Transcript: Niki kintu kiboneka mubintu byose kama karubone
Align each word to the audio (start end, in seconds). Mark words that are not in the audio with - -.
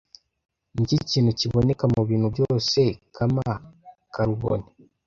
Niki 0.73 0.97
kintu 1.09 1.31
kiboneka 1.39 1.83
mubintu 1.93 2.27
byose 2.35 2.81
kama 3.15 3.45
karubone 4.13 4.67